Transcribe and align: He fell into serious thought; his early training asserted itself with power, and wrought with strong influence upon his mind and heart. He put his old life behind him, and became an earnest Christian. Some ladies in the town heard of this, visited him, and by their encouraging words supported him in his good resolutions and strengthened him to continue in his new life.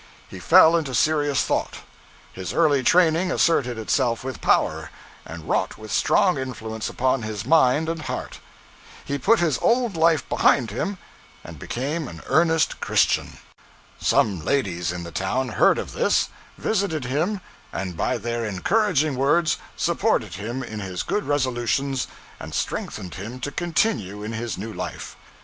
He 0.29 0.39
fell 0.39 0.75
into 0.75 0.95
serious 0.95 1.43
thought; 1.43 1.81
his 2.33 2.53
early 2.55 2.81
training 2.81 3.31
asserted 3.31 3.77
itself 3.77 4.23
with 4.23 4.41
power, 4.41 4.89
and 5.27 5.47
wrought 5.47 5.77
with 5.77 5.91
strong 5.91 6.39
influence 6.39 6.89
upon 6.89 7.21
his 7.21 7.45
mind 7.45 7.87
and 7.87 8.01
heart. 8.01 8.39
He 9.05 9.19
put 9.19 9.39
his 9.41 9.59
old 9.59 9.95
life 9.95 10.27
behind 10.27 10.71
him, 10.71 10.97
and 11.43 11.59
became 11.59 12.07
an 12.07 12.23
earnest 12.25 12.79
Christian. 12.81 13.37
Some 13.99 14.43
ladies 14.43 14.91
in 14.91 15.03
the 15.03 15.11
town 15.11 15.49
heard 15.49 15.77
of 15.77 15.91
this, 15.93 16.29
visited 16.57 17.05
him, 17.05 17.39
and 17.71 17.95
by 17.95 18.17
their 18.17 18.43
encouraging 18.43 19.15
words 19.17 19.59
supported 19.77 20.33
him 20.33 20.63
in 20.63 20.79
his 20.79 21.03
good 21.03 21.25
resolutions 21.27 22.07
and 22.39 22.55
strengthened 22.55 23.13
him 23.13 23.39
to 23.41 23.51
continue 23.51 24.23
in 24.23 24.33
his 24.33 24.57
new 24.57 24.73
life. 24.73 25.15